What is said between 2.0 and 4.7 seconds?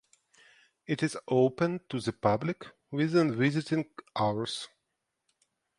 public within visiting hours.